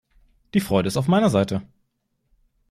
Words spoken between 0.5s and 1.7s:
Die Freude ist auf meiner Seite!